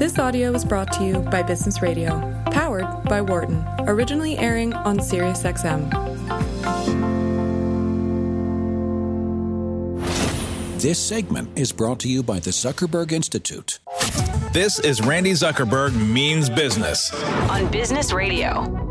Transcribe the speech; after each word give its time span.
This 0.00 0.18
audio 0.18 0.50
was 0.50 0.64
brought 0.64 0.90
to 0.94 1.04
you 1.04 1.18
by 1.18 1.42
Business 1.42 1.82
Radio, 1.82 2.42
powered 2.52 2.86
by 3.04 3.20
Wharton, 3.20 3.62
originally 3.80 4.38
airing 4.38 4.72
on 4.72 4.98
SiriusXM. 4.98 5.90
This 10.80 10.98
segment 10.98 11.50
is 11.54 11.70
brought 11.70 12.00
to 12.00 12.08
you 12.08 12.22
by 12.22 12.38
the 12.40 12.48
Zuckerberg 12.48 13.12
Institute. 13.12 13.78
This 14.54 14.78
is 14.78 15.02
Randi 15.02 15.32
Zuckerberg 15.32 15.94
Means 15.94 16.48
Business 16.48 17.12
on 17.50 17.70
Business 17.70 18.14
Radio. 18.14 18.89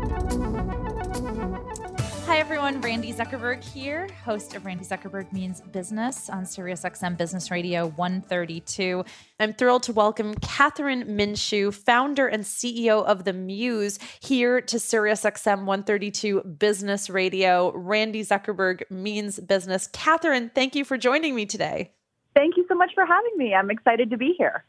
Hi, 2.30 2.38
everyone. 2.38 2.80
Randi 2.80 3.12
Zuckerberg 3.12 3.64
here, 3.64 4.08
host 4.24 4.54
of 4.54 4.64
Randi 4.64 4.84
Zuckerberg 4.84 5.32
Means 5.32 5.60
Business 5.62 6.30
on 6.30 6.44
SiriusXM 6.44 7.16
Business 7.18 7.50
Radio 7.50 7.88
132. 7.88 9.04
I'm 9.40 9.52
thrilled 9.52 9.82
to 9.82 9.92
welcome 9.92 10.36
Kathryn 10.36 11.08
Minshew, 11.08 11.74
founder 11.74 12.28
and 12.28 12.44
CEO 12.44 13.04
of 13.04 13.24
The 13.24 13.32
Muse, 13.32 13.98
here 14.20 14.60
to 14.60 14.76
SiriusXM 14.76 15.64
132 15.64 16.42
Business 16.42 17.10
Radio. 17.10 17.72
Randi 17.72 18.22
Zuckerberg 18.22 18.88
Means 18.92 19.40
Business. 19.40 19.88
Kathryn, 19.88 20.54
thank 20.54 20.76
you 20.76 20.84
for 20.84 20.96
joining 20.96 21.34
me 21.34 21.46
today. 21.46 21.90
Thank 22.36 22.56
you 22.56 22.64
so 22.68 22.76
much 22.76 22.92
for 22.94 23.04
having 23.04 23.32
me. 23.38 23.54
I'm 23.54 23.72
excited 23.72 24.08
to 24.10 24.16
be 24.16 24.34
here. 24.38 24.64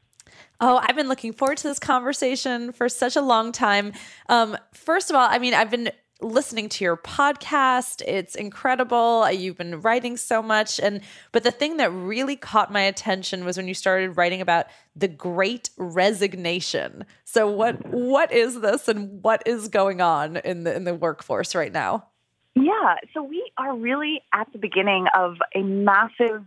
Oh, 0.60 0.80
I've 0.82 0.96
been 0.96 1.08
looking 1.08 1.34
forward 1.34 1.58
to 1.58 1.68
this 1.68 1.80
conversation 1.80 2.72
for 2.72 2.90
such 2.90 3.16
a 3.16 3.22
long 3.22 3.52
time. 3.52 3.94
Um, 4.30 4.58
first 4.74 5.10
of 5.10 5.16
all, 5.16 5.28
I 5.30 5.40
mean, 5.40 5.54
I've 5.54 5.72
been 5.72 5.92
listening 6.22 6.70
to 6.70 6.84
your 6.84 6.98
podcast. 6.98 8.02
It's 8.08 8.36
incredible. 8.36 9.24
Uh, 9.24 9.30
you've 9.30 9.58
been 9.58 9.82
writing 9.82 10.18
so 10.18 10.42
much 10.42 10.80
and 10.80 11.02
but 11.32 11.44
the 11.44 11.52
thing 11.52 11.78
that 11.78 11.92
really 11.92 12.36
caught 12.36 12.72
my 12.72 12.82
attention 12.82 13.44
was 13.46 13.58
when 13.58 13.68
you 13.68 13.74
started 13.74 14.18
writing 14.18 14.42
about 14.42 14.68
the 14.96 15.08
great 15.08 15.70
resignation. 15.78 17.06
So 17.26 17.50
what 17.50 17.86
what 17.88 18.32
is 18.32 18.62
this 18.62 18.88
and 18.88 19.24
what 19.24 19.44
is 19.46 19.68
going 19.68 20.02
on 20.02 20.38
in 20.38 20.64
the 20.64 20.76
in 20.76 20.84
the 20.84 20.94
workforce 20.94 21.56
right 21.56 21.72
now? 21.72 22.08
Yeah, 22.56 22.96
so 23.14 23.24
we 23.24 23.50
are 23.58 23.76
really 23.76 24.22
at 24.34 24.52
the 24.52 24.58
beginning 24.58 25.08
of 25.18 25.38
a 25.56 25.64
massive 25.64 26.46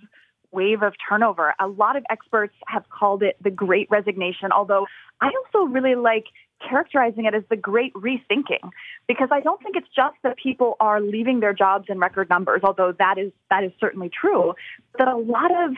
wave 0.53 0.83
of 0.83 0.93
turnover. 1.09 1.55
A 1.59 1.67
lot 1.67 1.97
of 1.97 2.05
experts 2.11 2.55
have 2.67 2.85
called 2.91 3.23
it 3.23 3.37
the 3.43 3.51
great 3.51 3.89
resignation, 3.91 4.53
although 4.53 4.87
I 5.20 5.31
also 5.45 5.67
really 5.67 5.95
like 5.95 6.27
characterizing 6.69 7.25
it 7.25 7.34
as 7.34 7.43
the 7.51 7.57
great 7.57 7.93
rethinking 7.95 8.70
because 9.07 9.29
I 9.31 9.41
don't 9.41 9.62
think 9.62 9.77
it's 9.77 9.89
just 9.95 10.17
that 10.23 10.37
people 10.37 10.77
are 10.81 11.01
leaving 11.01 11.41
their 11.41 11.53
jobs 11.53 11.87
in 11.89 11.98
record 11.98 12.29
numbers, 12.29 12.62
although 12.65 12.93
that 12.98 13.19
is 13.19 13.33
that 13.51 13.65
is 13.65 13.73
certainly 13.81 14.11
true, 14.11 14.55
that 14.98 15.09
a 15.09 15.17
lot 15.17 15.51
of 15.51 15.75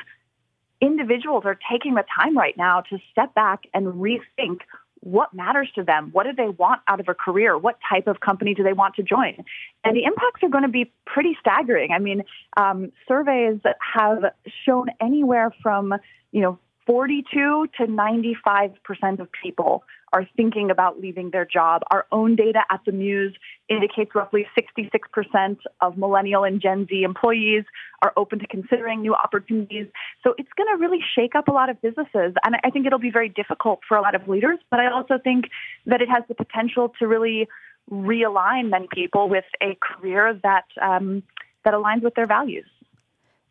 individuals 0.81 1.45
are 1.47 1.59
taking 1.70 1.95
the 1.95 2.05
time 2.19 2.37
right 2.37 2.57
now 2.57 2.83
to 2.83 2.98
step 3.11 3.34
back 3.34 3.64
and 3.73 3.87
rethink 3.95 4.59
what 5.01 5.33
matters 5.33 5.69
to 5.77 5.84
them? 5.84 6.11
What 6.12 6.25
do 6.25 6.33
they 6.33 6.48
want 6.48 6.81
out 6.89 6.98
of 6.98 7.09
a 7.09 7.14
career? 7.14 7.57
What 7.57 7.79
type 7.89 8.09
of 8.09 8.19
company 8.19 8.55
do 8.55 8.64
they 8.64 8.73
want 8.73 8.97
to 8.97 9.05
join? 9.05 9.37
And 9.84 9.97
the 9.97 10.03
impacts 10.03 10.42
are 10.42 10.48
going 10.48 10.64
to 10.64 10.69
be 10.69 10.91
pretty 11.07 11.37
staggering. 11.39 11.92
I 11.92 12.01
mean, 12.01 12.25
um, 12.57 12.91
surveys 13.07 13.61
have 13.95 14.25
shown 14.64 14.89
anywhere 15.01 15.53
from, 15.62 15.95
you 16.33 16.41
know, 16.41 16.59
42 16.87 17.69
to 17.79 17.87
95 17.87 18.83
percent 18.83 19.20
of 19.20 19.29
people 19.31 19.84
are 20.12 20.27
thinking 20.37 20.71
about 20.71 21.01
leaving 21.01 21.31
their 21.31 21.45
job. 21.45 21.83
Our 21.91 22.07
own 22.12 22.37
data 22.37 22.61
at 22.71 22.81
the 22.87 22.93
Muse 22.93 23.35
indicates 23.69 24.15
roughly 24.15 24.47
66 24.55 25.09
percent 25.13 25.59
of 25.81 25.98
millennial 25.98 26.45
and 26.45 26.61
Gen 26.61 26.87
Z 26.89 27.03
employees 27.03 27.65
are 28.03 28.13
open 28.17 28.39
to 28.39 28.47
considering 28.47 29.03
new 29.03 29.15
opportunities. 29.15 29.87
So 30.23 30.35
it's 30.39 30.48
going 30.57 30.69
to 30.75 30.81
really 30.81 31.01
shake 31.15 31.35
up 31.35 31.48
a 31.48 31.53
lot 31.53 31.71
of 31.71 31.81
businesses, 31.83 32.35
and 32.45 32.57
I 32.63 32.71
think 32.71 32.87
it'll 32.87 32.98
be 32.98 33.11
very 33.11 33.29
difficult 33.29 33.81
for 33.89 33.97
a 33.97 34.03
lot 34.03 34.15
of 34.15 34.29
leaders. 34.29 34.59
But 34.71 34.81
I 34.81 34.91
also 34.91 35.19
think 35.23 35.47
that 35.87 36.01
it 36.01 36.09
has 36.09 36.23
the 36.29 36.35
potential 36.35 36.93
to 36.98 37.07
really 37.07 37.48
realign 37.91 38.70
many 38.70 38.89
people 38.93 39.29
with 39.29 39.45
a 39.63 39.77
career 39.81 40.39
that 40.43 40.65
um, 40.81 41.23
that 41.64 41.75
aligns 41.75 42.03
with 42.03 42.14
their 42.14 42.27
values. 42.27 42.67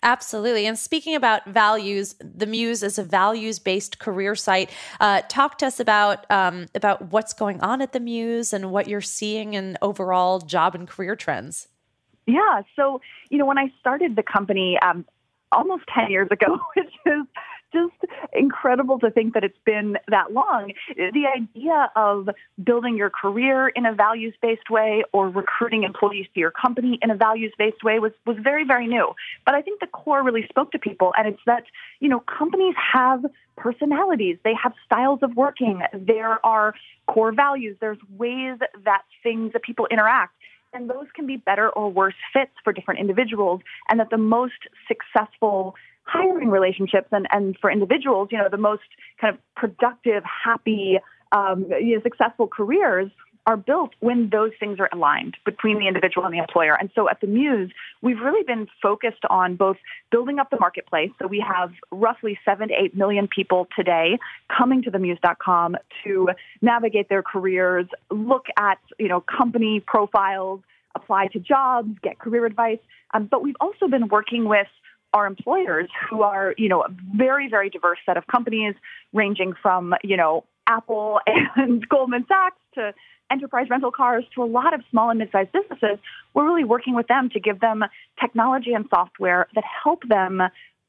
Absolutely. 0.06 0.68
And 0.68 0.78
speaking 0.78 1.16
about 1.16 1.46
values, 1.48 2.14
the 2.20 2.46
Muse 2.46 2.84
is 2.84 3.00
a 3.00 3.04
values-based 3.04 3.98
career 3.98 4.36
site. 4.36 4.70
Uh, 5.00 5.22
talk 5.28 5.58
to 5.58 5.66
us 5.66 5.80
about 5.80 6.30
um, 6.32 6.68
about 6.76 7.12
what's 7.12 7.34
going 7.34 7.60
on 7.62 7.82
at 7.82 7.92
the 7.92 8.00
Muse 8.00 8.54
and 8.54 8.72
what 8.72 8.88
you're 8.88 9.02
seeing 9.02 9.56
in 9.56 9.80
overall 9.82 10.40
job 10.40 10.76
and 10.76 10.88
career 10.88 11.16
trends. 11.16 11.70
Yeah. 12.28 12.62
So 12.76 13.02
you 13.32 13.40
know, 13.40 13.48
when 13.48 13.58
I 13.58 13.74
started 13.80 14.16
the 14.16 14.22
company 14.22 14.78
um, 14.86 15.06
almost 15.52 15.86
ten 15.92 16.12
years 16.12 16.28
ago, 16.30 16.60
which 16.76 16.94
is 17.08 17.26
just 17.76 18.12
incredible 18.34 19.00
to 19.00 19.12
think 19.12 19.34
that 19.34 19.44
it's 19.44 19.58
been 19.66 19.98
that 20.08 20.32
long. 20.32 20.74
The 20.96 21.26
idea 21.28 21.92
of 21.96 22.30
building 22.64 22.98
your 22.98 23.10
career 23.10 23.68
in 23.68 23.86
a 23.86 23.94
values 23.94 24.34
based 24.42 24.70
way 24.70 25.04
or 25.12 25.30
recruiting 25.30 25.84
employees 25.84 26.28
to 26.34 26.40
your 26.40 26.52
company 26.52 26.98
in 27.02 27.12
a 27.12 27.16
values 27.16 27.54
based 27.58 27.84
way 27.84 28.00
was, 28.00 28.14
was 28.26 28.38
very, 28.42 28.66
very 28.66 28.88
new. 28.88 29.14
But 29.46 29.56
I 29.56 29.62
think 29.62 29.80
the 29.80 29.88
core 29.88 30.24
really 30.24 30.46
spoke 30.48 30.72
to 30.72 30.80
people, 30.80 31.14
and 31.18 31.28
it's 31.28 31.42
that, 31.46 31.64
you 32.00 32.10
know, 32.10 32.22
companies 32.22 32.76
have 32.94 33.26
personalities, 33.58 34.38
they 34.44 34.54
have 34.62 34.74
styles 34.86 35.20
of 35.22 35.36
working, 35.36 35.82
there 35.94 36.46
are 36.46 36.74
core 37.08 37.34
values, 37.34 37.78
there's 37.80 38.00
ways 38.18 38.58
that 38.84 39.04
things 39.24 39.54
that 39.54 39.64
people 39.64 39.88
interact 39.92 40.34
and 40.76 40.90
those 40.90 41.08
can 41.16 41.26
be 41.26 41.38
better 41.38 41.70
or 41.70 41.90
worse 41.90 42.16
fits 42.34 42.52
for 42.64 42.74
different 42.74 43.00
individuals, 43.00 43.62
and 43.90 44.00
that 44.00 44.10
the 44.10 44.18
most 44.18 44.68
successful 44.88 45.76
hiring 46.06 46.50
relationships 46.50 47.08
and, 47.12 47.28
and 47.32 47.58
for 47.60 47.70
individuals, 47.70 48.30
you 48.32 48.38
know, 48.38 48.48
the 48.50 48.58
most 48.58 48.84
kind 49.20 49.34
of 49.36 49.42
productive, 49.56 50.24
happy, 50.24 51.00
um, 51.32 51.66
you 51.82 51.96
know, 51.96 52.02
successful 52.04 52.48
careers 52.48 53.12
are 53.48 53.58
built 53.58 53.92
when 54.00 54.30
those 54.32 54.52
things 54.60 54.80
are 54.80 54.90
aligned 54.92 55.38
between 55.46 55.78
the 55.78 55.88
individual 55.88 56.26
and 56.26 56.34
the 56.34 56.40
employer. 56.40 56.76
And 56.80 56.90
so 56.96 57.08
at 57.10 57.22
the 57.22 57.28
Muse, 57.28 57.72
we've 58.02 58.20
really 58.20 58.44
been 58.44 58.68
focused 58.82 59.24
on 59.30 59.56
both 59.56 59.78
building 60.12 60.40
up 60.40 60.50
the 60.50 60.58
marketplace. 60.60 61.12
So 61.20 61.28
we 61.28 61.46
have 61.48 61.72
roughly 61.92 62.40
seven 62.44 62.70
to 62.70 62.74
eight 62.74 62.96
million 62.96 63.28
people 63.28 63.68
today 63.76 64.18
coming 64.56 64.82
to 64.84 64.92
themuse.com 64.92 65.78
to 66.04 66.30
navigate 66.62 67.10
their 67.10 67.22
careers, 67.22 67.86
look 68.10 68.46
at, 68.58 68.80
you 68.98 69.08
know, 69.08 69.22
company 69.22 69.80
profiles, 69.86 70.62
apply 70.96 71.28
to 71.28 71.40
jobs, 71.40 71.90
get 72.02 72.18
career 72.18 72.46
advice. 72.46 72.80
Um, 73.14 73.28
but 73.30 73.44
we've 73.44 73.58
also 73.62 73.88
been 73.88 74.08
working 74.08 74.50
with 74.50 74.68
our 75.16 75.26
employers 75.26 75.90
who 76.10 76.22
are, 76.24 76.54
you 76.58 76.68
know, 76.68 76.82
a 76.82 76.90
very, 77.16 77.48
very 77.50 77.70
diverse 77.70 78.00
set 78.06 78.18
of 78.18 78.28
companies 78.28 78.76
ranging 79.14 79.54
from, 79.62 79.96
you 80.04 80.18
know, 80.18 80.44
Apple 80.68 81.22
and 81.56 81.88
Goldman 81.88 82.26
Sachs 82.28 82.58
to 82.76 82.94
enterprise 83.32 83.68
rental 83.70 83.92
cars 83.92 84.26
to 84.36 84.44
a 84.44 84.46
lot 84.46 84.74
of 84.74 84.82
small 84.92 85.10
and 85.10 85.18
mid-sized 85.20 85.52
businesses. 85.54 85.98
We're 86.34 86.46
really 86.46 86.66
working 86.66 86.96
with 86.96 87.08
them 87.08 87.30
to 87.30 87.40
give 87.40 87.62
them 87.62 87.84
technology 88.20 88.74
and 88.74 88.86
software 88.94 89.48
that 89.56 89.64
help 89.84 90.04
them 90.08 90.42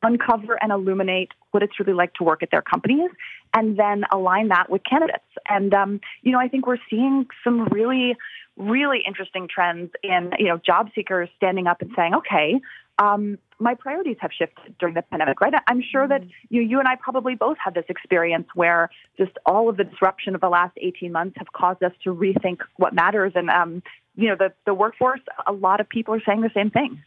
uncover 0.03 0.59
and 0.61 0.73
illuminate 0.73 1.31
what 1.53 1.63
it's 1.63 1.79
really 1.79 1.95
like 1.95 2.13
to 2.15 2.25
work 2.25 2.43
at 2.43 2.51
their 2.51 2.63
companies 2.63 3.11
and 3.55 3.79
then 3.79 4.05
align 4.13 4.49
that 4.49 4.69
with 4.69 4.83
candidates. 4.89 5.25
And, 5.49 5.73
um, 5.73 6.01
you 6.23 6.33
know, 6.33 6.39
I 6.39 6.49
think 6.49 6.67
we're 6.67 6.77
seeing 6.91 7.27
some 7.43 7.65
really, 7.67 8.17
really 8.57 9.03
interesting 9.07 9.49
trends 9.49 9.93
in, 10.03 10.33
you 10.39 10.49
know, 10.49 10.59
job 10.59 10.91
seekers 10.95 11.29
standing 11.37 11.67
up 11.67 11.81
and 11.81 11.91
saying, 11.97 12.15
okay, 12.15 12.61
um, 12.99 13.39
my 13.59 13.75
priorities 13.75 14.17
have 14.21 14.31
shifted 14.37 14.77
during 14.79 14.95
the 14.95 15.03
pandemic, 15.03 15.41
right? 15.41 15.55
I'm 15.67 15.83
sure 15.83 16.07
that 16.07 16.23
mm-hmm. 16.23 16.55
you, 16.55 16.63
you 16.63 16.79
and 16.79 16.89
I 16.89 16.97
probably 16.97 17.35
both 17.35 17.57
had 17.63 17.75
this 17.75 17.85
experience 17.89 18.49
where 18.55 18.91
just 19.17 19.33
all 19.47 19.69
of 19.69 19.77
the 19.77 19.85
disruption 19.85 20.35
of 20.35 20.41
the 20.41 20.49
last 20.49 20.77
18 20.81 21.13
months 21.13 21.37
have 21.39 21.53
caused 21.53 21.83
us 21.83 21.93
to 22.05 22.15
rethink 22.15 22.59
what 22.77 22.95
matters. 22.95 23.33
And, 23.35 23.49
um, 23.51 23.83
you 24.15 24.29
know, 24.29 24.37
the, 24.37 24.53
the 24.67 24.75
workforce, 24.75 25.21
a 25.47 25.53
lot 25.53 25.81
of 25.81 25.89
people 25.89 26.15
are 26.15 26.23
saying 26.27 26.43
the 26.43 26.51
same 26.55 26.71
thing. 26.71 27.03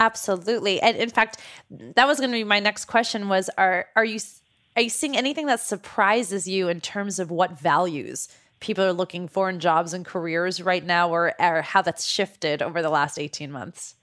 Absolutely. 0.00 0.80
And 0.80 0.96
in 0.96 1.10
fact, 1.10 1.38
that 1.70 2.06
was 2.06 2.18
going 2.18 2.30
to 2.30 2.36
be 2.36 2.44
my 2.44 2.60
next 2.60 2.84
question 2.84 3.28
was, 3.28 3.50
are, 3.58 3.86
are 3.96 4.04
you, 4.04 4.20
are 4.76 4.82
you 4.82 4.90
seeing 4.90 5.16
anything 5.16 5.46
that 5.46 5.58
surprises 5.58 6.46
you 6.46 6.68
in 6.68 6.80
terms 6.80 7.18
of 7.18 7.32
what 7.32 7.58
values 7.58 8.28
people 8.60 8.84
are 8.84 8.92
looking 8.92 9.26
for 9.26 9.50
in 9.50 9.58
jobs 9.58 9.92
and 9.92 10.04
careers 10.04 10.62
right 10.62 10.84
now 10.84 11.10
or, 11.10 11.34
or 11.40 11.62
how 11.62 11.82
that's 11.82 12.04
shifted 12.04 12.62
over 12.62 12.80
the 12.80 12.90
last 12.90 13.18
18 13.18 13.50
months? 13.50 13.96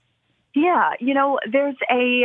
Yeah, 0.56 0.92
you 1.00 1.12
know, 1.12 1.38
there's 1.52 1.76
a 1.90 2.24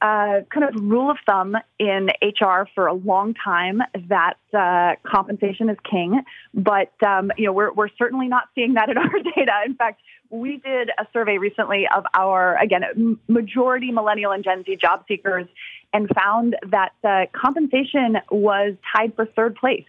uh, 0.00 0.42
kind 0.54 0.64
of 0.64 0.80
rule 0.80 1.10
of 1.10 1.16
thumb 1.26 1.56
in 1.80 2.10
HR 2.22 2.68
for 2.76 2.86
a 2.86 2.94
long 2.94 3.34
time 3.34 3.82
that 4.08 4.34
uh, 4.54 4.94
compensation 5.04 5.68
is 5.68 5.76
king, 5.88 6.22
but 6.54 6.92
um, 7.04 7.32
you 7.36 7.44
know 7.44 7.52
we're 7.52 7.72
we're 7.72 7.88
certainly 7.98 8.28
not 8.28 8.44
seeing 8.54 8.74
that 8.74 8.88
in 8.88 8.96
our 8.98 9.10
data. 9.34 9.52
In 9.66 9.74
fact, 9.74 10.00
we 10.30 10.58
did 10.58 10.90
a 10.90 11.08
survey 11.12 11.38
recently 11.38 11.88
of 11.92 12.04
our 12.14 12.56
again 12.56 13.18
majority 13.26 13.90
millennial 13.90 14.30
and 14.30 14.44
Gen 14.44 14.62
Z 14.64 14.76
job 14.80 15.04
seekers, 15.08 15.48
and 15.92 16.08
found 16.14 16.54
that 16.70 16.92
uh, 17.02 17.26
compensation 17.32 18.18
was 18.30 18.74
tied 18.96 19.12
for 19.16 19.26
third 19.26 19.56
place 19.56 19.86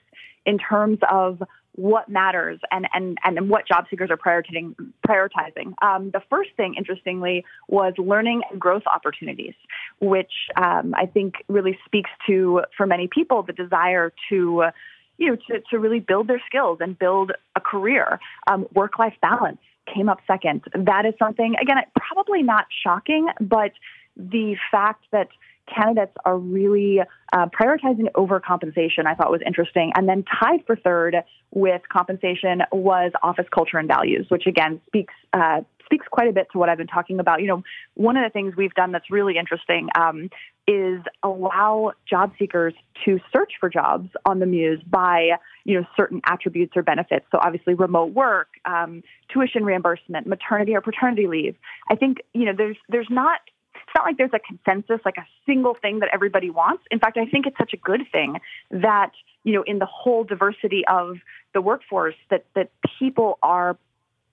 in 0.47 0.57
terms 0.57 0.97
of 1.11 1.43
what 1.75 2.07
matters 2.07 2.59
and, 2.71 2.87
and, 2.93 3.17
and 3.23 3.49
what 3.49 3.67
job 3.67 3.85
seekers 3.89 4.09
are 4.11 4.17
prioritizing. 4.17 4.75
prioritizing. 5.07 5.73
Um, 5.81 6.11
the 6.11 6.21
first 6.29 6.51
thing, 6.55 6.75
interestingly, 6.77 7.45
was 7.67 7.93
learning 7.97 8.41
and 8.51 8.59
growth 8.59 8.83
opportunities, 8.93 9.55
which 9.99 10.31
um, 10.55 10.93
I 10.95 11.07
think 11.07 11.35
really 11.47 11.77
speaks 11.85 12.11
to, 12.27 12.61
for 12.77 12.85
many 12.85 13.07
people, 13.07 13.43
the 13.43 13.53
desire 13.53 14.13
to 14.29 14.65
you 15.17 15.29
know, 15.29 15.35
to, 15.47 15.61
to 15.69 15.77
really 15.77 15.99
build 15.99 16.27
their 16.27 16.41
skills 16.45 16.79
and 16.81 16.97
build 16.97 17.31
a 17.55 17.61
career. 17.61 18.19
Um, 18.47 18.67
work 18.73 18.97
life 18.97 19.13
balance 19.21 19.59
came 19.93 20.09
up 20.09 20.19
second. 20.25 20.63
That 20.73 21.05
is 21.05 21.13
something, 21.19 21.55
again, 21.61 21.77
probably 21.95 22.41
not 22.41 22.65
shocking, 22.83 23.27
but 23.39 23.71
the 24.17 24.55
fact 24.71 25.05
that 25.11 25.27
candidates 25.67 26.13
are 26.25 26.37
really 26.37 26.99
uh, 27.31 27.47
prioritizing 27.47 28.11
overcompensation, 28.15 29.05
I 29.05 29.15
thought 29.15 29.31
was 29.31 29.41
interesting. 29.45 29.91
And 29.95 30.07
then 30.07 30.23
tied 30.23 30.65
for 30.65 30.75
third 30.75 31.17
with 31.51 31.81
compensation 31.91 32.63
was 32.71 33.11
office 33.21 33.47
culture 33.53 33.77
and 33.77 33.87
values, 33.87 34.25
which 34.29 34.45
again 34.47 34.81
speaks 34.87 35.13
uh, 35.33 35.61
speaks 35.85 36.07
quite 36.09 36.27
a 36.27 36.33
bit 36.33 36.47
to 36.51 36.57
what 36.57 36.69
I've 36.69 36.77
been 36.77 36.87
talking 36.87 37.19
about. 37.19 37.41
You 37.41 37.47
know, 37.47 37.63
one 37.95 38.17
of 38.17 38.23
the 38.23 38.29
things 38.29 38.55
we've 38.55 38.73
done 38.73 38.91
that's 38.91 39.11
really 39.11 39.37
interesting 39.37 39.89
um, 39.99 40.29
is 40.67 41.01
allow 41.23 41.91
job 42.09 42.31
seekers 42.39 42.73
to 43.05 43.19
search 43.33 43.53
for 43.59 43.69
jobs 43.69 44.09
on 44.25 44.39
the 44.39 44.45
Muse 44.45 44.81
by 44.87 45.31
you 45.65 45.79
know 45.79 45.85
certain 45.95 46.21
attributes 46.25 46.73
or 46.75 46.83
benefits. 46.83 47.25
So 47.31 47.39
obviously, 47.41 47.73
remote 47.73 48.13
work, 48.13 48.49
um, 48.65 49.03
tuition 49.31 49.63
reimbursement, 49.63 50.27
maternity 50.27 50.75
or 50.75 50.81
paternity 50.81 51.27
leave. 51.27 51.55
I 51.89 51.95
think 51.95 52.19
you 52.33 52.45
know 52.45 52.53
there's 52.55 52.77
there's 52.89 53.09
not 53.09 53.39
not 53.95 54.05
like 54.05 54.17
there's 54.17 54.31
a 54.33 54.39
consensus, 54.39 54.99
like 55.05 55.17
a 55.17 55.27
single 55.45 55.75
thing 55.75 55.99
that 55.99 56.09
everybody 56.13 56.49
wants. 56.49 56.83
In 56.91 56.99
fact, 56.99 57.17
I 57.17 57.25
think 57.25 57.45
it's 57.45 57.57
such 57.57 57.73
a 57.73 57.77
good 57.77 58.01
thing 58.11 58.39
that, 58.71 59.11
you 59.43 59.53
know, 59.53 59.63
in 59.63 59.79
the 59.79 59.85
whole 59.85 60.23
diversity 60.23 60.83
of 60.87 61.17
the 61.53 61.61
workforce 61.61 62.15
that, 62.29 62.45
that 62.55 62.69
people 62.99 63.37
are 63.43 63.77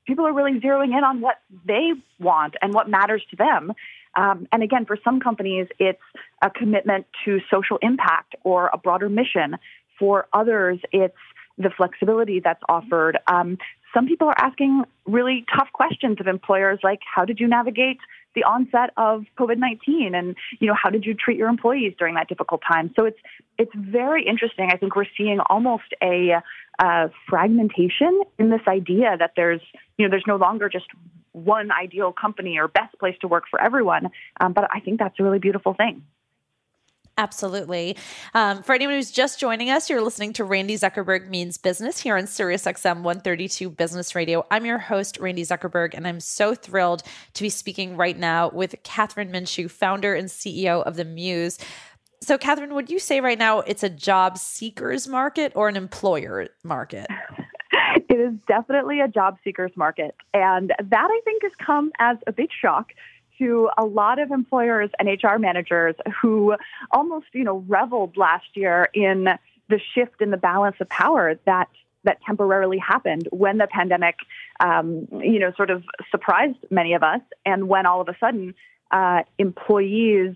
people 0.07 0.27
are 0.27 0.33
really 0.33 0.59
zeroing 0.59 0.97
in 0.97 1.05
on 1.05 1.21
what 1.21 1.37
they 1.67 1.93
want 2.19 2.55
and 2.63 2.75
what 2.75 2.89
matters 2.89 3.23
to 3.31 3.37
them. 3.37 3.73
Um, 4.17 4.49
and 4.51 4.63
again, 4.63 4.85
for 4.87 4.99
some 5.05 5.21
companies, 5.21 5.69
it's 5.79 6.01
a 6.43 6.51
commitment 6.51 7.07
to 7.25 7.41
social 7.51 7.79
impact 7.81 8.35
or 8.43 8.71
a 8.73 8.79
broader 8.79 9.09
mission. 9.09 9.57
For 9.99 10.27
others, 10.33 10.81
it's 10.91 11.15
the 11.59 11.71
flexibility 11.71 12.41
that's 12.41 12.63
offered. 12.69 13.19
Um, 13.27 13.59
some 13.95 14.07
people 14.07 14.29
are 14.29 14.39
asking 14.39 14.85
really 15.05 15.45
tough 15.57 15.69
questions 15.73 16.17
of 16.21 16.27
employers 16.27 16.79
like, 16.83 17.01
how 17.15 17.25
did 17.25 17.39
you 17.39 17.49
navigate 17.49 17.99
the 18.35 18.45
onset 18.45 18.91
of 18.97 19.25
COVID-19 19.39 20.15
and, 20.15 20.37
you 20.59 20.69
know, 20.69 20.75
how 20.81 20.91
did 20.91 21.05
you 21.05 21.15
treat 21.15 21.37
your 21.37 21.49
employees 21.49 21.95
during 21.99 22.15
that 22.15 22.29
difficult 22.29 22.63
time? 22.67 22.93
So 22.99 23.05
it's, 23.05 23.19
it's 23.59 23.73
very 23.75 24.27
interesting. 24.27 24.71
I 24.73 24.77
think 24.77 24.97
we're 24.97 25.05
seeing 25.17 25.41
almost 25.49 25.95
a 26.03 26.43
uh, 26.79 27.09
fragmentation 27.29 28.23
in 28.39 28.51
this 28.51 28.63
idea 28.69 29.17
that 29.19 29.33
there's, 29.37 29.61
you 29.99 30.07
know, 30.07 30.11
there's 30.11 30.25
no 30.27 30.37
longer 30.37 30.69
just 30.69 30.87
one 31.33 31.71
ideal 31.71 32.13
company 32.13 32.59
or 32.59 32.69
best 32.69 32.99
place 32.99 33.17
to 33.21 33.29
work 33.29 33.45
for 33.51 33.61
everyone. 33.61 34.11
Um, 34.41 34.53
but 34.53 34.69
I 34.73 34.81
think 34.81 34.99
that's 34.99 35.19
a 35.19 35.23
really 35.23 35.39
beautiful 35.39 35.75
thing. 35.75 36.05
Absolutely. 37.19 37.97
Um, 38.33 38.63
for 38.63 38.75
anyone 38.75 38.95
who's 38.95 39.11
just 39.11 39.39
joining 39.39 39.71
us, 39.71 39.91
you're 39.91 40.01
listening 40.01 40.33
to 40.35 40.45
Randi 40.45 40.77
Zuckerberg 40.77 41.29
Means 41.29 41.59
Business 41.59 41.99
here 41.99 42.17
on 42.17 42.25
SiriusXM 42.25 43.03
132 43.03 43.69
Business 43.71 44.15
Radio. 44.15 44.47
I'm 44.51 44.65
your 44.65 44.79
host, 44.79 45.19
Randi 45.21 45.43
Zuckerberg, 45.43 45.93
and 45.95 46.07
I'm 46.07 46.21
so 46.21 46.55
thrilled 46.55 47.03
to 47.35 47.43
be 47.43 47.51
speaking 47.51 47.97
right 47.97 48.19
now 48.19 48.49
with 48.51 48.75
Kathryn 48.85 49.31
Minshew, 49.31 49.71
founder 49.71 50.15
and 50.15 50.29
CEO 50.29 50.83
of 50.83 50.97
The 50.97 51.05
Muse. 51.05 51.59
So, 52.23 52.39
Kathryn, 52.39 52.73
would 52.73 52.91
you 52.91 52.99
say 52.99 53.21
right 53.21 53.39
now 53.39 53.61
it's 53.61 53.83
a 53.83 53.91
job 53.91 54.39
seekers 54.39 55.09
market 55.09 55.53
or 55.55 55.69
an 55.69 55.77
employer 55.77 56.49
market? 56.65 57.07
It 58.09 58.19
is 58.19 58.35
definitely 58.49 59.01
a 59.01 59.09
job 59.09 59.37
seekers 59.45 59.71
market. 59.77 60.17
And 60.35 60.71
that 60.71 61.09
I 61.11 61.21
think 61.25 61.43
has 61.43 61.53
come 61.65 61.93
as 62.01 62.17
a 62.27 62.33
big 62.33 62.51
shock 62.61 62.93
to 63.41 63.69
a 63.77 63.85
lot 63.85 64.21
of 64.21 64.31
employers 64.31 64.91
and 64.99 65.09
HR 65.09 65.39
managers 65.39 65.97
who 66.23 66.55
almost, 66.93 67.27
you 67.33 67.43
know, 67.43 67.65
reveled 67.67 68.17
last 68.17 68.47
year 68.55 68.89
in 68.95 69.25
the 69.69 69.81
shift 69.95 70.21
in 70.21 70.31
the 70.31 70.37
balance 70.37 70.77
of 70.81 70.89
power 70.89 71.39
that 71.47 71.69
that 72.05 72.19
temporarily 72.23 72.79
happened 72.79 73.29
when 73.31 73.59
the 73.59 73.67
pandemic, 73.67 74.17
um, 74.61 75.07
you 75.13 75.39
know, 75.39 75.53
sort 75.55 75.71
of 75.71 75.85
surprised 76.11 76.57
many 76.71 76.95
of 76.95 77.03
us, 77.03 77.21
and 77.45 77.69
when 77.69 77.85
all 77.85 78.01
of 78.01 78.09
a 78.09 78.17
sudden 78.19 78.55
uh, 78.91 79.23
employees 79.39 80.35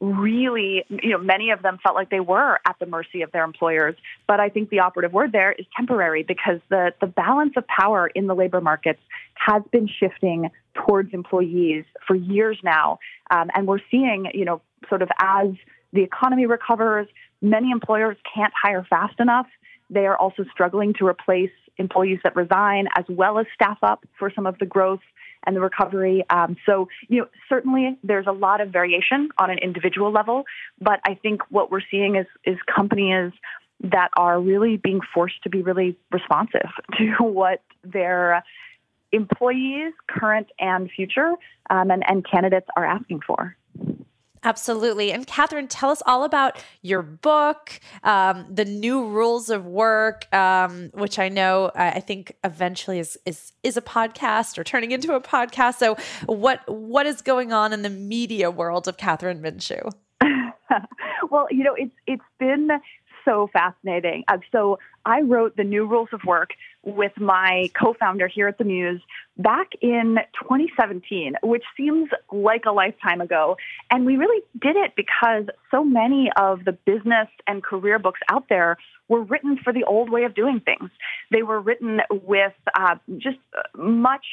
really, 0.00 0.84
you 0.88 1.10
know, 1.10 1.18
many 1.18 1.50
of 1.50 1.62
them 1.62 1.78
felt 1.82 1.94
like 1.94 2.10
they 2.10 2.20
were 2.20 2.58
at 2.66 2.76
the 2.80 2.86
mercy 2.86 3.22
of 3.22 3.30
their 3.32 3.44
employers. 3.44 3.94
But 4.26 4.40
I 4.40 4.48
think 4.48 4.70
the 4.70 4.80
operative 4.80 5.12
word 5.12 5.32
there 5.32 5.52
is 5.52 5.66
temporary 5.76 6.22
because 6.22 6.60
the, 6.70 6.92
the 7.00 7.06
balance 7.06 7.52
of 7.56 7.66
power 7.66 8.08
in 8.14 8.26
the 8.26 8.34
labor 8.34 8.60
markets 8.60 9.00
has 9.34 9.62
been 9.70 9.88
shifting 9.88 10.50
towards 10.74 11.12
employees 11.12 11.84
for 12.06 12.16
years 12.16 12.58
now. 12.64 12.98
Um, 13.30 13.50
and 13.54 13.66
we're 13.66 13.80
seeing, 13.90 14.30
you 14.32 14.44
know, 14.44 14.62
sort 14.88 15.02
of 15.02 15.10
as 15.20 15.48
the 15.92 16.02
economy 16.02 16.46
recovers, 16.46 17.06
many 17.42 17.70
employers 17.70 18.16
can't 18.34 18.52
hire 18.60 18.86
fast 18.88 19.20
enough. 19.20 19.46
They 19.90 20.06
are 20.06 20.16
also 20.16 20.44
struggling 20.50 20.94
to 20.94 21.06
replace 21.06 21.50
employees 21.76 22.20
that 22.24 22.36
resign 22.36 22.86
as 22.96 23.04
well 23.08 23.38
as 23.38 23.46
staff 23.54 23.78
up 23.82 24.06
for 24.18 24.30
some 24.34 24.46
of 24.46 24.58
the 24.58 24.66
growth 24.66 25.00
and 25.46 25.56
the 25.56 25.60
recovery. 25.60 26.24
Um, 26.30 26.56
so, 26.66 26.88
you 27.08 27.20
know, 27.20 27.28
certainly 27.48 27.98
there's 28.02 28.26
a 28.26 28.32
lot 28.32 28.60
of 28.60 28.70
variation 28.70 29.30
on 29.38 29.50
an 29.50 29.58
individual 29.58 30.12
level, 30.12 30.44
but 30.80 31.00
I 31.06 31.14
think 31.14 31.42
what 31.50 31.70
we're 31.70 31.82
seeing 31.90 32.16
is 32.16 32.26
is 32.44 32.58
companies 32.74 33.32
that 33.82 34.08
are 34.16 34.38
really 34.40 34.76
being 34.76 35.00
forced 35.14 35.42
to 35.42 35.48
be 35.48 35.62
really 35.62 35.96
responsive 36.10 36.68
to 36.98 37.14
what 37.20 37.62
their 37.82 38.44
employees, 39.12 39.92
current 40.08 40.48
and 40.58 40.90
future, 40.90 41.32
um, 41.68 41.90
and, 41.90 42.08
and 42.08 42.24
candidates 42.28 42.66
are 42.76 42.84
asking 42.84 43.20
for. 43.26 43.56
Absolutely. 44.42 45.12
And 45.12 45.26
Kathryn, 45.26 45.66
tell 45.68 45.90
us 45.90 46.02
all 46.06 46.24
about 46.24 46.62
your 46.82 47.02
book, 47.02 47.78
um, 48.02 48.46
the 48.50 48.64
new 48.64 49.06
rules 49.06 49.50
of 49.50 49.66
work, 49.66 50.32
um, 50.34 50.90
which 50.94 51.18
I 51.18 51.28
know 51.28 51.70
I 51.74 52.00
think 52.00 52.36
eventually 52.42 52.98
is, 52.98 53.18
is 53.26 53.52
is 53.62 53.76
a 53.76 53.82
podcast 53.82 54.56
or 54.56 54.64
turning 54.64 54.92
into 54.92 55.14
a 55.14 55.20
podcast. 55.20 55.74
So, 55.74 55.96
what 56.26 56.60
what 56.68 57.06
is 57.06 57.20
going 57.20 57.52
on 57.52 57.72
in 57.72 57.82
the 57.82 57.90
media 57.90 58.50
world 58.50 58.88
of 58.88 58.96
Kathryn 58.96 59.40
Minshew? 59.40 59.90
well, 61.30 61.46
you 61.50 61.62
know, 61.62 61.74
it's 61.76 61.94
it's 62.06 62.24
been 62.38 62.70
so 63.30 63.48
fascinating. 63.52 64.24
Uh, 64.28 64.38
so 64.52 64.78
I 65.04 65.20
wrote 65.22 65.56
the 65.56 65.64
new 65.64 65.86
rules 65.86 66.08
of 66.12 66.20
work 66.24 66.50
with 66.82 67.12
my 67.18 67.70
co-founder 67.80 68.26
here 68.28 68.48
at 68.48 68.58
the 68.58 68.64
Muse 68.64 69.00
back 69.36 69.68
in 69.80 70.18
2017, 70.42 71.34
which 71.42 71.64
seems 71.76 72.10
like 72.32 72.64
a 72.66 72.72
lifetime 72.72 73.20
ago. 73.20 73.56
And 73.90 74.04
we 74.04 74.16
really 74.16 74.42
did 74.60 74.76
it 74.76 74.92
because 74.96 75.44
so 75.70 75.84
many 75.84 76.30
of 76.36 76.64
the 76.64 76.72
business 76.72 77.28
and 77.46 77.62
career 77.62 77.98
books 77.98 78.20
out 78.28 78.48
there 78.48 78.76
were 79.08 79.22
written 79.22 79.58
for 79.62 79.72
the 79.72 79.84
old 79.84 80.10
way 80.10 80.24
of 80.24 80.34
doing 80.34 80.60
things. 80.60 80.90
They 81.30 81.42
were 81.42 81.60
written 81.60 82.00
with 82.10 82.52
uh, 82.74 82.96
just 83.18 83.38
much 83.76 84.26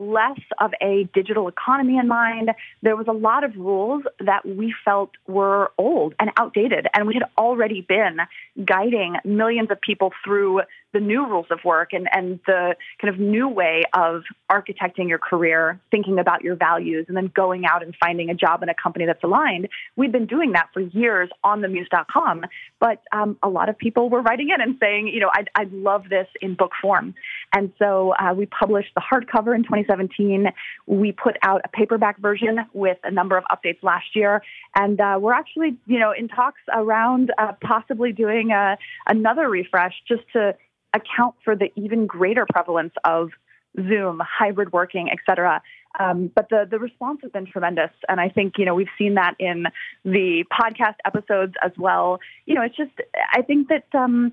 less 0.00 0.40
of 0.58 0.72
a 0.80 1.04
digital 1.14 1.46
economy 1.46 1.98
in 1.98 2.08
mind. 2.08 2.50
There 2.82 2.96
was 2.96 3.06
a 3.06 3.12
lot 3.12 3.44
of 3.44 3.54
rules 3.56 4.02
that 4.18 4.46
we 4.46 4.74
felt 4.84 5.10
were 5.28 5.70
old 5.78 6.14
and 6.18 6.30
outdated, 6.36 6.88
and 6.94 7.06
we 7.06 7.14
had 7.14 7.24
already 7.38 7.82
been 7.82 8.18
guiding 8.64 9.16
millions 9.24 9.70
of 9.70 9.80
people 9.80 10.12
through 10.24 10.62
the 10.92 11.00
new 11.00 11.26
rules 11.26 11.46
of 11.50 11.60
work 11.64 11.92
and, 11.92 12.08
and 12.12 12.40
the 12.46 12.74
kind 13.00 13.14
of 13.14 13.20
new 13.20 13.48
way 13.48 13.82
of 13.94 14.22
architecting 14.50 15.08
your 15.08 15.18
career, 15.18 15.80
thinking 15.90 16.18
about 16.18 16.42
your 16.42 16.56
values, 16.56 17.06
and 17.08 17.16
then 17.16 17.30
going 17.34 17.64
out 17.64 17.82
and 17.82 17.94
finding 18.00 18.30
a 18.30 18.34
job 18.34 18.62
in 18.62 18.68
a 18.68 18.74
company 18.74 19.06
that's 19.06 19.22
aligned. 19.22 19.68
We've 19.96 20.12
been 20.12 20.26
doing 20.26 20.52
that 20.52 20.68
for 20.72 20.80
years 20.80 21.30
on 21.44 21.60
themuse.com, 21.60 22.44
but 22.80 23.02
um, 23.12 23.38
a 23.42 23.48
lot 23.48 23.68
of 23.68 23.78
people 23.78 24.10
were 24.10 24.22
writing 24.22 24.50
in 24.54 24.60
and 24.60 24.76
saying, 24.80 25.08
you 25.08 25.20
know, 25.20 25.30
I'd, 25.34 25.48
I'd 25.54 25.72
love 25.72 26.08
this 26.08 26.26
in 26.40 26.54
book 26.54 26.72
form. 26.80 27.14
And 27.52 27.72
so 27.78 28.14
uh, 28.14 28.34
we 28.34 28.46
published 28.46 28.90
the 28.94 29.00
hardcover 29.00 29.54
in 29.54 29.62
2017. 29.62 30.46
We 30.86 31.12
put 31.12 31.36
out 31.42 31.60
a 31.64 31.68
paperback 31.68 32.18
version 32.18 32.58
with 32.72 32.98
a 33.04 33.10
number 33.10 33.36
of 33.36 33.44
updates 33.44 33.82
last 33.82 34.14
year. 34.14 34.42
And 34.74 35.00
uh, 35.00 35.18
we're 35.20 35.32
actually, 35.32 35.76
you 35.86 35.98
know, 35.98 36.12
in 36.16 36.28
talks 36.28 36.60
around 36.72 37.32
uh, 37.38 37.52
possibly 37.62 38.12
doing 38.12 38.50
a, 38.50 38.78
another 39.06 39.48
refresh 39.48 39.94
just 40.08 40.22
to 40.32 40.54
account 40.94 41.34
for 41.44 41.54
the 41.56 41.70
even 41.76 42.06
greater 42.06 42.46
prevalence 42.52 42.94
of 43.04 43.30
Zoom, 43.76 44.20
hybrid 44.20 44.72
working, 44.72 45.08
et 45.10 45.18
cetera. 45.28 45.62
Um, 45.98 46.30
but 46.34 46.48
the, 46.50 46.66
the 46.68 46.78
response 46.78 47.20
has 47.22 47.30
been 47.32 47.46
tremendous. 47.46 47.90
And 48.08 48.20
I 48.20 48.28
think, 48.28 48.54
you 48.58 48.64
know, 48.64 48.74
we've 48.74 48.88
seen 48.98 49.14
that 49.14 49.34
in 49.38 49.66
the 50.04 50.44
podcast 50.52 50.96
episodes 51.04 51.54
as 51.62 51.72
well. 51.76 52.18
You 52.46 52.54
know, 52.54 52.62
it's 52.62 52.76
just, 52.76 52.92
I 53.32 53.42
think 53.42 53.68
that 53.68 53.86
um, 53.94 54.32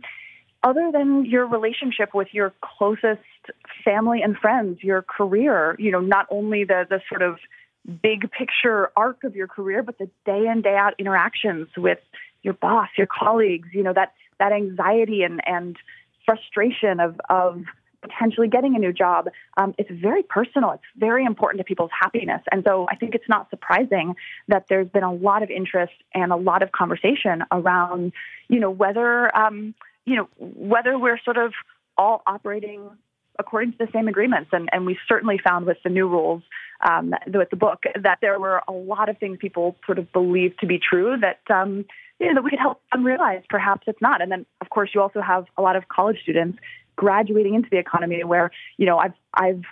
other 0.64 0.92
than 0.92 1.26
your 1.26 1.46
relationship 1.46 2.14
with 2.14 2.30
your 2.32 2.54
closest 2.62 3.22
family 3.86 4.22
and 4.22 4.36
friends, 4.38 4.84
your 4.84 5.04
career, 5.04 5.76
you 5.80 5.92
know, 5.92 6.00
not 6.00 6.28
only 6.30 6.64
the, 6.64 6.86
the 6.90 7.02
sort 7.10 7.22
of 7.22 7.38
big 8.02 8.30
picture 8.32 8.92
arc 8.96 9.24
of 9.24 9.36
your 9.36 9.48
career, 9.48 9.82
but 9.82 9.98
the 9.98 10.10
day 10.26 10.48
in, 10.48 10.62
day 10.62 10.76
out 10.76 10.94
interactions 11.00 11.68
with 11.78 12.00
your 12.42 12.54
boss, 12.54 12.90
your 12.98 13.08
colleagues, 13.08 13.70
you 13.72 13.84
know, 13.84 13.94
that, 13.94 14.14
that 14.40 14.52
anxiety 14.52 15.24
and, 15.24 15.42
and 15.46 15.78
frustration 16.28 17.00
of, 17.00 17.20
of 17.30 17.64
potentially 18.02 18.48
getting 18.48 18.76
a 18.76 18.80
new 18.80 18.94
job, 18.94 19.28
um, 19.58 19.74
it's 19.78 19.90
very 19.90 20.24
personal. 20.24 20.72
It's 20.72 20.84
very 20.98 21.26
important 21.26 21.60
to 21.60 21.64
people's 21.64 21.92
happiness. 22.00 22.42
And 22.52 22.64
so 22.68 22.88
I 22.92 22.96
think 22.96 23.16
it's 23.16 23.28
not 23.28 23.50
surprising 23.50 24.16
that 24.48 24.66
there's 24.70 24.90
been 24.90 25.04
a 25.04 25.14
lot 25.14 25.42
of 25.42 25.50
interest 25.50 25.94
and 26.14 26.32
a 26.32 26.36
lot 26.36 26.62
of 26.62 26.72
conversation 26.72 27.44
around, 27.52 28.14
you 28.50 28.60
know, 28.60 28.70
whether, 28.70 29.36
um, 29.36 29.74
you 30.06 30.16
know, 30.16 30.30
whether 30.38 30.98
we're 31.00 31.20
sort 31.24 31.38
of 31.38 31.54
all 31.98 32.22
operating 32.28 32.90
according 33.40 33.72
to 33.74 33.78
the 33.80 33.88
same 33.94 34.08
agreements. 34.08 34.50
And, 34.52 34.70
and 34.72 34.86
we 34.86 34.98
certainly 35.08 35.40
found 35.44 35.66
with 35.66 35.78
the 35.84 35.90
new 35.90 36.08
rules, 36.08 36.42
um, 36.88 37.14
with 37.26 37.50
the 37.50 37.56
book, 37.56 37.84
that 38.02 38.20
there 38.22 38.40
were 38.40 38.62
a 38.68 38.72
lot 38.72 39.10
of 39.10 39.18
things 39.18 39.38
people 39.40 39.76
sort 39.86 40.00
of 40.00 40.12
believed 40.12 40.60
to 40.60 40.68
be 40.68 40.80
true 40.80 41.18
that, 41.22 41.40
um, 41.54 41.86
you 42.20 42.28
know, 42.28 42.36
that 42.36 42.44
we 42.44 42.50
could 42.50 42.60
help 42.60 42.82
them 42.92 43.06
realize 43.06 43.44
perhaps 43.50 43.84
it's 43.88 44.02
not. 44.02 44.22
And 44.22 44.32
then, 44.32 44.46
of 44.62 44.70
course, 44.70 44.92
you 44.94 45.02
also 45.02 45.22
have 45.22 45.46
a 45.58 45.62
lot 45.62 45.76
of 45.76 45.88
college 45.88 46.18
students 46.22 46.58
graduating 46.96 47.54
into 47.56 47.70
the 47.70 47.78
economy 47.78 48.24
where, 48.24 48.52
you 48.78 48.86
know, 48.86 48.98
I've, 48.98 49.14
I've 49.34 49.64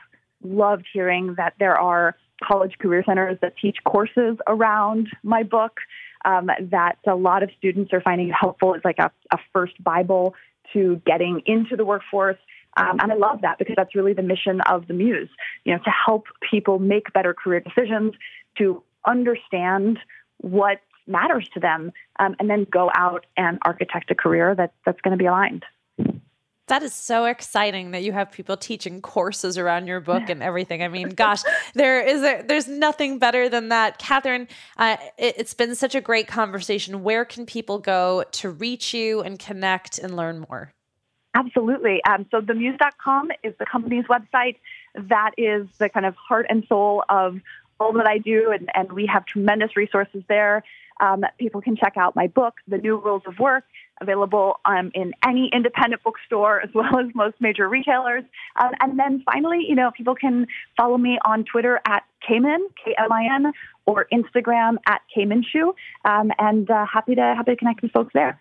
loved 0.44 0.86
hearing 0.94 1.36
that 1.38 1.54
there 1.60 1.80
are 1.80 2.16
college 2.44 2.78
career 2.80 3.04
centers 3.06 3.38
that 3.42 3.54
teach 3.58 3.78
courses 3.86 4.38
around 4.48 5.08
my 5.24 5.44
book. 5.44 5.80
Um, 6.24 6.50
that 6.72 6.98
a 7.06 7.14
lot 7.14 7.44
of 7.44 7.52
students 7.56 7.94
are 7.94 8.02
finding 8.02 8.30
it 8.30 8.34
helpful. 8.34 8.74
It's 8.74 8.84
like 8.84 8.98
a, 8.98 9.12
a 9.32 9.38
first 9.54 9.76
Bible 9.84 10.34
to 10.74 11.00
getting 11.06 11.44
into 11.46 11.76
the 11.76 11.86
workforce. 11.86 12.38
Um, 12.78 13.00
and 13.00 13.12
I 13.12 13.16
love 13.16 13.42
that 13.42 13.58
because 13.58 13.76
that's 13.76 13.96
really 13.96 14.14
the 14.14 14.22
mission 14.22 14.62
of 14.62 14.88
the 14.88 14.94
Muse, 14.94 15.30
you 15.64 15.74
know, 15.74 15.80
to 15.84 15.90
help 15.90 16.26
people 16.50 16.80
make 16.80 17.14
better 17.14 17.34
career 17.34 17.62
decisions, 17.62 18.14
to 18.58 18.84
understand 19.06 20.00
what 20.38 20.82
matters 21.08 21.48
to 21.54 21.60
them, 21.60 21.92
um, 22.20 22.36
and 22.40 22.50
then 22.50 22.66
go 22.70 22.92
out 22.96 23.26
and 23.38 23.60
architect 23.62 24.12
a 24.12 24.16
career 24.16 24.56
that, 24.56 24.74
that's 24.86 25.00
going 25.02 25.18
to 25.18 25.18
be 25.18 25.28
aligned. 25.28 25.64
That 26.68 26.82
is 26.82 26.96
so 26.96 27.26
exciting 27.26 27.92
that 27.92 28.02
you 28.02 28.12
have 28.12 28.32
people 28.32 28.58
teaching 28.58 29.00
courses 29.00 29.56
around 29.56 29.86
your 29.86 30.00
book 30.00 30.30
and 30.30 30.42
everything. 30.42 30.82
I 30.82 30.88
mean, 30.88 31.10
gosh, 31.10 31.44
there 31.76 32.02
is 32.02 32.24
a, 32.24 32.42
there's 32.42 32.68
nothing 32.68 33.20
better 33.20 33.48
than 33.50 33.70
that. 33.70 34.00
Kathryn, 34.00 34.48
uh, 34.78 34.98
it, 35.20 35.36
it's 35.38 35.54
been 35.54 35.76
such 35.76 35.94
a 35.94 36.02
great 36.02 36.28
conversation. 36.28 37.04
Where 37.04 37.24
can 37.24 37.46
people 37.46 37.78
go 37.78 38.24
to 38.32 38.50
reach 38.50 38.96
you 38.96 39.22
and 39.22 39.38
connect 39.38 40.00
and 40.00 40.16
learn 40.16 40.40
more? 40.50 40.74
Absolutely. 41.36 42.02
Um, 42.10 42.26
so 42.32 42.40
themuse.com 42.40 43.30
is 43.44 43.54
the 43.60 43.66
company's 43.66 44.06
website. 44.06 44.56
That 44.96 45.32
is 45.38 45.68
the 45.78 45.90
kind 45.90 46.06
of 46.06 46.16
heart 46.16 46.46
and 46.50 46.66
soul 46.68 47.04
of 47.10 47.40
all 47.78 47.92
that 47.94 48.08
I 48.08 48.20
do, 48.20 48.52
and, 48.52 48.70
and 48.74 48.90
we 48.94 49.06
have 49.06 49.26
tremendous 49.26 49.76
resources 49.76 50.24
there. 50.30 50.64
Um, 51.02 51.26
people 51.38 51.60
can 51.60 51.76
check 51.76 51.98
out 51.98 52.16
my 52.16 52.28
book, 52.28 52.56
The 52.70 52.78
New 52.78 52.98
Rules 52.98 53.24
of 53.28 53.38
Work, 53.38 53.66
available 54.00 54.62
um, 54.64 54.92
in 54.94 55.12
any 55.28 55.50
independent 55.54 56.02
bookstore 56.04 56.62
as 56.62 56.70
well 56.74 57.00
as 57.00 57.08
most 57.14 57.36
major 57.42 57.68
retailers. 57.68 58.24
Um, 58.62 58.72
and 58.80 58.98
then 58.98 59.22
finally, 59.26 59.66
you 59.68 59.76
know, 59.76 59.92
people 59.92 60.16
can 60.16 60.48
follow 60.78 60.98
me 60.98 61.20
on 61.26 61.44
Twitter 61.44 61.82
at 61.86 62.04
Kmin, 62.26 62.60
K-M-I-N, 62.84 63.52
or 63.86 64.08
Instagram 64.14 64.78
at 64.88 65.02
Kminshew. 65.16 65.74
Um, 66.06 66.32
and 66.40 66.72
uh, 66.72 66.86
happy 66.86 67.16
to 67.16 67.22
happy 67.22 67.52
to 67.52 67.58
connect 67.58 67.82
with 67.82 67.92
folks 67.92 68.14
there. 68.14 68.40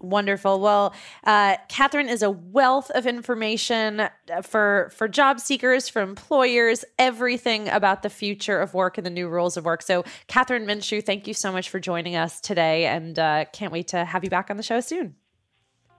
Wonderful. 0.00 0.60
Well, 0.60 0.94
uh, 1.24 1.56
Kathryn 1.68 2.08
is 2.08 2.22
a 2.22 2.30
wealth 2.30 2.90
of 2.94 3.06
information 3.06 4.00
uh, 4.00 4.08
for 4.42 4.90
for 4.96 5.08
job 5.08 5.40
seekers, 5.40 5.88
for 5.90 6.00
employers, 6.00 6.84
everything 6.98 7.68
about 7.68 8.02
the 8.02 8.08
future 8.08 8.58
of 8.58 8.72
work 8.72 8.96
and 8.96 9.06
the 9.06 9.10
new 9.10 9.28
rules 9.28 9.58
of 9.58 9.64
work. 9.66 9.82
So, 9.82 10.04
Kathryn 10.26 10.64
Minshew, 10.64 11.04
thank 11.04 11.26
you 11.26 11.34
so 11.34 11.52
much 11.52 11.68
for 11.68 11.78
joining 11.78 12.16
us 12.16 12.40
today, 12.40 12.86
and 12.86 13.18
uh, 13.18 13.44
can't 13.52 13.72
wait 13.72 13.88
to 13.88 14.04
have 14.04 14.24
you 14.24 14.30
back 14.30 14.50
on 14.50 14.56
the 14.56 14.62
show 14.62 14.80
soon. 14.80 15.16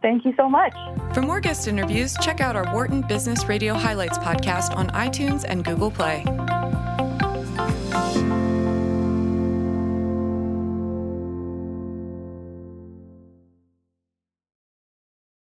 Thank 0.01 0.25
you 0.25 0.33
so 0.35 0.49
much. 0.49 0.73
For 1.13 1.21
more 1.21 1.39
guest 1.39 1.67
interviews, 1.67 2.15
check 2.21 2.41
out 2.41 2.55
our 2.55 2.73
Wharton 2.73 3.01
Business 3.01 3.45
Radio 3.45 3.75
Highlights 3.75 4.17
podcast 4.17 4.75
on 4.75 4.89
iTunes 4.89 5.45
and 5.47 5.63
Google 5.63 5.91
Play. 5.91 6.25